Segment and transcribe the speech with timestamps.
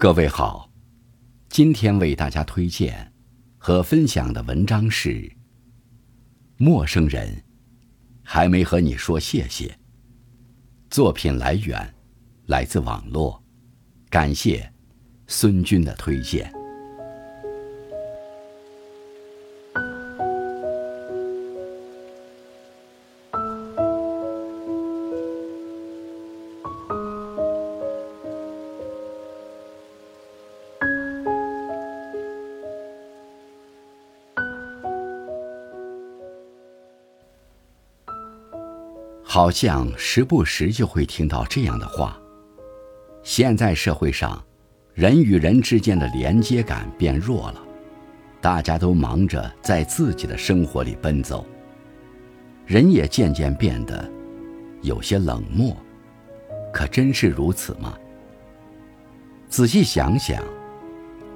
[0.00, 0.72] 各位好，
[1.50, 3.12] 今天为大家推荐
[3.58, 5.10] 和分享的文章是
[6.56, 7.44] 《陌生人
[8.22, 9.66] 还没和你说谢谢》。
[10.88, 11.94] 作品来源
[12.46, 13.44] 来自网络，
[14.08, 14.72] 感谢
[15.26, 16.50] 孙军的推荐。
[39.32, 42.20] 好像时不时就会听到这样的话。
[43.22, 44.44] 现在社会上，
[44.92, 47.62] 人与人之间的连接感变弱了，
[48.40, 51.46] 大家都忙着在自己的生活里奔走，
[52.66, 54.10] 人也渐渐变得
[54.82, 55.76] 有些冷漠。
[56.72, 57.96] 可真是如此吗？
[59.48, 60.42] 仔细想想，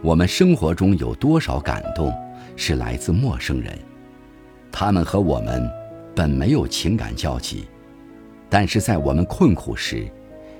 [0.00, 2.16] 我们生活中有多少感动
[2.54, 3.76] 是来自陌生人？
[4.70, 5.68] 他们和我们
[6.14, 7.66] 本没有情感交集。
[8.50, 10.10] 但是在我们困苦时，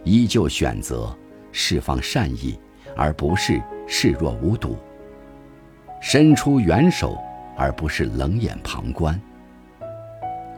[0.05, 1.15] 依旧选择
[1.51, 2.59] 释放善意，
[2.97, 4.77] 而不是视若无睹；
[6.01, 7.19] 伸出援手，
[7.57, 9.21] 而不是冷眼旁观。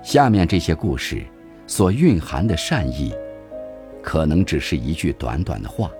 [0.02, 1.24] 下面这些故事
[1.66, 3.14] 所蕴含的善意，
[4.02, 5.91] 可能只是一句短短的话，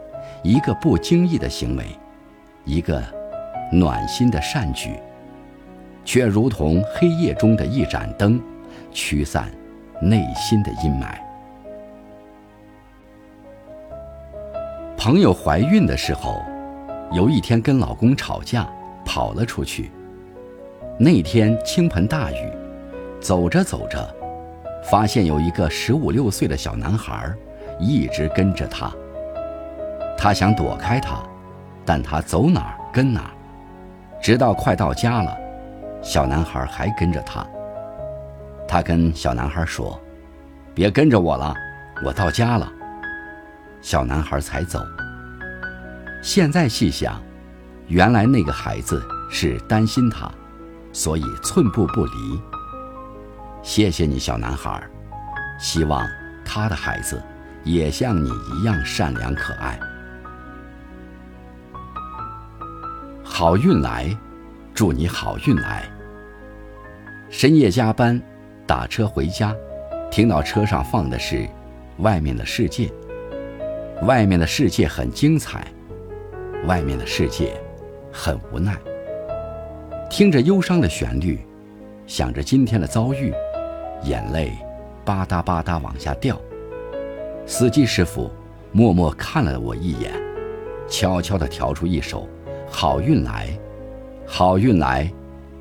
[0.43, 1.87] 一个不经意的行为，
[2.67, 3.03] 一个
[3.73, 4.91] 暖心的善举，
[6.05, 8.39] 却如同黑夜中的一盏灯，
[8.93, 9.51] 驱散。
[10.03, 11.15] 内心的阴霾。
[14.97, 16.43] 朋友怀孕的时候，
[17.13, 18.69] 有一天跟老公吵架，
[19.05, 19.93] 跑了出去。
[20.99, 22.53] 那天倾盆大雨，
[23.21, 24.13] 走着走着，
[24.83, 27.33] 发现有一个十五六岁的小男孩
[27.79, 28.93] 一直跟着他。
[30.19, 31.23] 他想躲开他，
[31.85, 33.31] 但他走哪儿跟哪儿，
[34.21, 35.37] 直到快到家了，
[36.03, 37.47] 小男孩还跟着他。
[38.73, 40.01] 他跟小男孩说
[40.75, 41.55] ：“别跟着我了，
[42.03, 42.73] 我到家了。”
[43.83, 44.83] 小男孩才走。
[46.23, 47.23] 现在细想，
[47.87, 50.27] 原来那个孩子是担心他，
[50.91, 52.41] 所以寸步不离。
[53.63, 54.83] 谢谢你，小男孩，
[55.59, 56.09] 希望
[56.43, 57.23] 他的孩子
[57.65, 59.79] 也像你一样善良可爱。
[63.23, 64.17] 好运来，
[64.73, 65.85] 祝你好运来。
[67.29, 68.19] 深夜加班。
[68.67, 69.55] 打车回家，
[70.11, 71.37] 听到车上放的是
[71.99, 72.87] 《外面的世界》。
[74.07, 75.67] 外面的世界很精彩，
[76.67, 77.53] 外面的世界
[78.13, 78.77] 很无奈。
[80.11, 81.39] 听着忧伤的旋律，
[82.07, 83.33] 想着今天的遭遇，
[84.05, 84.53] 眼泪
[85.05, 86.41] 吧嗒吧嗒往下掉。
[87.47, 88.31] 司机师傅
[88.71, 90.13] 默默看了我一眼，
[90.89, 92.23] 悄悄地调出一首
[92.71, 93.49] 《好运来》，
[94.27, 95.11] 好运来，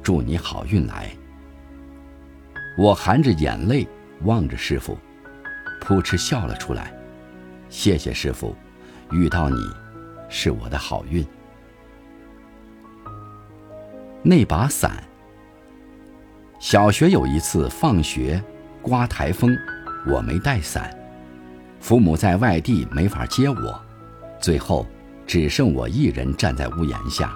[0.04, 1.10] 祝你好运来。
[2.78, 3.88] 我含着眼泪
[4.24, 4.98] 望着师傅，
[5.82, 6.94] 扑哧笑了出来。
[7.70, 8.56] 谢谢师傅，
[9.12, 9.58] 遇到你
[10.30, 11.26] 是我的好运。
[14.24, 15.04] 那把伞。
[16.60, 18.42] 小学有一次放学
[18.82, 19.58] 刮台风，
[20.08, 20.96] 我没带伞，
[21.80, 23.82] 父母在外地没法接我，
[24.40, 24.86] 最后
[25.26, 27.34] 只剩我一人站在屋檐下。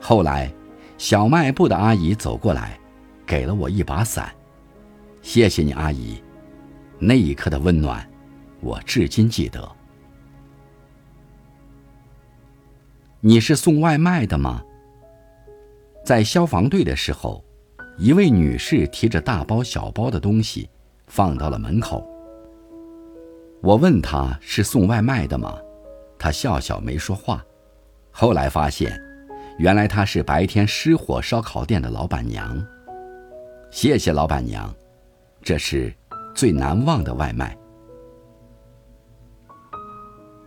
[0.00, 0.52] 后来，
[0.98, 2.78] 小卖部的阿姨走过来。
[3.26, 4.32] 给了我一把伞，
[5.20, 6.22] 谢谢你，阿姨。
[6.98, 8.08] 那一刻的温暖，
[8.60, 9.68] 我至今记得。
[13.20, 14.62] 你是送外卖的吗？
[16.04, 17.44] 在消防队的时候，
[17.98, 20.70] 一位女士提着大包小包的东西
[21.08, 22.08] 放到了门口。
[23.62, 25.58] 我问她是送外卖的吗？
[26.16, 27.44] 她笑笑没说话。
[28.12, 28.96] 后来发现，
[29.58, 32.64] 原来她是白天失火烧烤店的老板娘。
[33.76, 34.74] 谢谢老板娘，
[35.42, 35.92] 这是
[36.34, 37.54] 最难忘的外卖。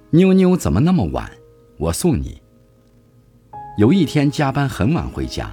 [0.10, 1.30] 妞妞怎么那么晚？
[1.78, 2.42] 我送你。
[3.78, 5.52] 有一天加班很晚回家，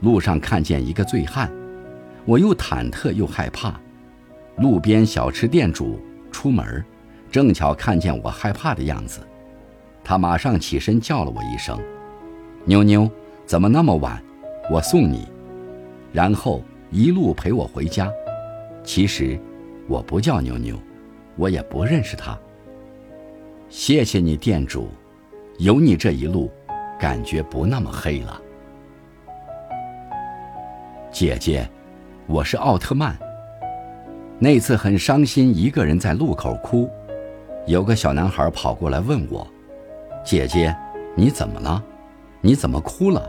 [0.00, 1.52] 路上看见一个醉汉，
[2.24, 3.78] 我又忐忑又害怕。
[4.56, 6.00] 路边小吃店主
[6.30, 6.82] 出门，
[7.30, 9.20] 正巧看见我害怕的样子，
[10.02, 11.78] 他马上起身叫了我一声
[12.64, 13.06] ：“妞妞，
[13.44, 14.18] 怎么那么晚？
[14.70, 15.28] 我送你。”
[16.10, 16.62] 然后。
[16.92, 18.12] 一路陪我回家，
[18.84, 19.40] 其实
[19.88, 20.78] 我不叫妞妞，
[21.36, 22.38] 我也不认识他。
[23.70, 24.90] 谢谢你，店主，
[25.56, 26.50] 有你这一路，
[27.00, 28.38] 感觉不那么黑了。
[31.10, 31.66] 姐姐，
[32.26, 33.16] 我是奥特曼。
[34.38, 36.90] 那次很伤心，一个人在路口哭，
[37.66, 39.46] 有个小男孩跑过来问我
[40.22, 40.76] ：“姐姐，
[41.14, 41.82] 你怎么了？
[42.42, 43.26] 你怎么哭了？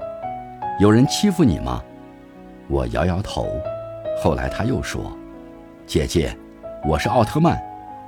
[0.82, 1.82] 有人欺负你吗？”
[2.68, 3.48] 我摇摇头。
[4.22, 5.12] 后来他又说
[5.86, 6.36] ：“姐姐，
[6.86, 7.62] 我是奥特曼，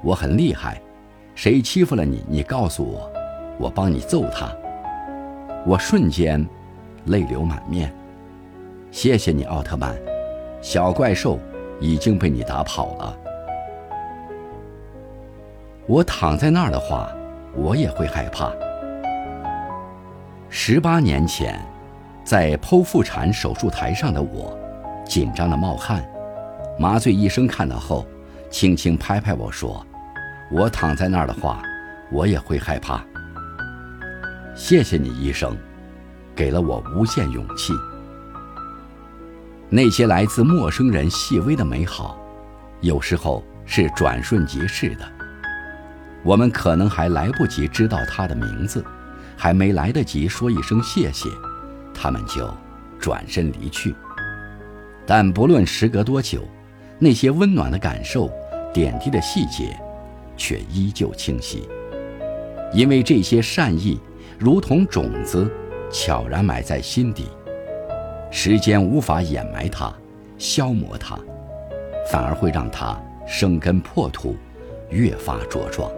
[0.03, 0.81] 我很厉害。
[1.33, 3.11] 谁欺负了你，你告诉我，
[3.57, 4.49] 我帮你揍他。”
[5.67, 6.45] 我瞬间
[7.05, 7.91] 泪流满面。
[8.91, 9.95] 谢谢你，奥特曼。
[10.61, 11.39] 小怪兽
[11.79, 13.17] 已经被你打跑了。
[15.87, 17.11] 我躺在那儿的话，
[17.55, 18.51] 我也会害怕。
[20.49, 21.59] 十八年前，
[22.25, 24.57] 在剖腹产手术台上的我。
[25.06, 26.04] 紧张的冒汗，
[26.80, 28.07] 麻醉医生看到后，
[28.50, 29.86] 轻轻拍拍我说
[30.51, 31.62] ：“我躺在那儿的话，
[32.12, 33.06] 我也会害怕。”
[34.57, 35.56] 谢谢你，医生，
[36.36, 37.72] 给了我无限勇气。
[39.69, 42.19] 那些来自陌生人细微的美好，
[42.81, 45.06] 有时候是转瞬即逝的。
[46.24, 48.83] 我们可能还来不及知道他的名字，
[49.38, 51.30] 还没来得及说一声谢谢，
[51.95, 52.53] 他们就
[53.00, 53.95] 转身离去。
[55.06, 56.42] 但不论时隔多久，
[57.00, 58.30] 那些温暖的感受、
[58.74, 59.75] 点滴的细节，
[60.36, 61.68] 却依旧清晰。
[62.74, 64.00] 因为这些善意
[64.38, 65.50] 如同种子，
[65.92, 67.30] 悄然埋在心底，
[68.31, 69.94] 时间无法掩埋它、
[70.38, 71.18] 消磨它，
[72.12, 74.36] 反而会让它生根破土，
[74.89, 75.89] 越发茁壮。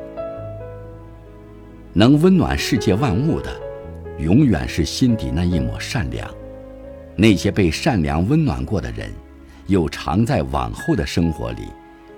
[1.94, 3.50] 能温暖世界万物的，
[4.20, 6.30] 永远是心底那一抹善良。
[7.16, 9.12] 那些被善良温暖过的人，
[9.68, 11.64] 又常在往后的生活里，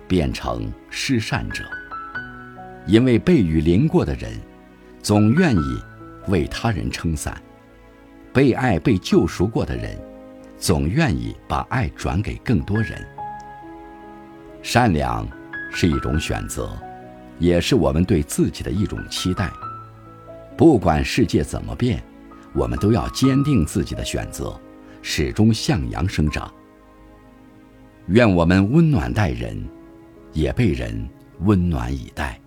[0.08, 1.64] 变成施善者。
[2.86, 4.34] 因为被雨淋过的人，
[5.02, 5.82] 总愿意
[6.28, 7.34] 为他人撑伞；
[8.34, 9.98] 被爱、被救赎过的人，
[10.58, 13.06] 总愿意把爱转给更多人。
[14.62, 15.28] 善良
[15.72, 16.78] 是一种选择，
[17.38, 19.50] 也是我们对自己的一种期待。
[20.60, 22.04] 不管世界怎么变，
[22.54, 24.60] 我们都要坚定自己的选择。
[25.02, 26.54] 始终向阳生长。
[28.08, 29.58] 愿我们温暖待人，
[30.34, 31.08] 也被人
[31.44, 32.38] 温暖以待。